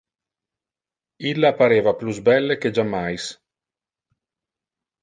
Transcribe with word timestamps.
Illa 1.31 1.51
pareva 1.61 1.95
plus 2.01 2.23
belle 2.31 2.59
que 2.65 2.75
jammais. 2.79 3.31